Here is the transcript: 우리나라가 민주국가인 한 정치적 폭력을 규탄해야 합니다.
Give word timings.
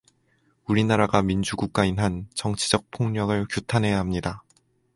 우리나라가 0.65 1.21
민주국가인 1.21 1.99
한 1.99 2.27
정치적 2.33 2.89
폭력을 2.89 3.45
규탄해야 3.47 3.99
합니다. 3.99 4.43